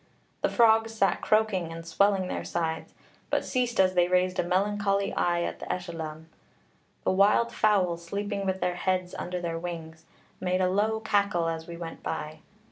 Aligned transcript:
The 0.41 0.49
frogs 0.49 0.95
sat 0.95 1.21
croaking 1.21 1.71
and 1.71 1.85
swelling 1.85 2.27
their 2.27 2.43
sides, 2.43 2.95
but 3.29 3.45
ceased 3.45 3.79
as 3.79 3.93
they 3.93 4.07
raised 4.07 4.39
a 4.39 4.43
melancholy 4.43 5.13
eye 5.13 5.43
at 5.43 5.59
the 5.59 5.67
Ellylldan. 5.67 6.25
The 7.03 7.11
wild 7.11 7.53
fowl, 7.53 7.97
sleeping 7.97 8.43
with 8.43 8.61
their 8.61 8.77
heads 8.77 9.13
under 9.19 9.39
their 9.39 9.59
wings, 9.59 10.05
made 10.39 10.59
a 10.59 10.71
low 10.71 11.01
cackle 11.01 11.47
as 11.47 11.67
we 11.67 11.77
went 11.77 12.01
by. 12.01 12.39